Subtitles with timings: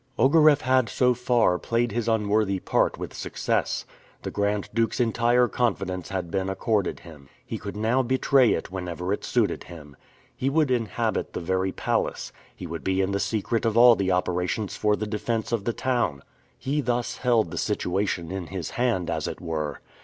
[0.17, 3.85] Ogareff had so far played his unworthy part with success.
[4.23, 7.29] The Grand Duke's entire confidence had been accorded him.
[7.45, 9.95] He could now betray it whenever it suited him.
[10.35, 12.31] He would inhabit the very palace.
[12.55, 15.71] He would be in the secret of all the operations for the defense of the
[15.73, 16.23] town.
[16.57, 19.81] He thus held the situation in his hand, as it were.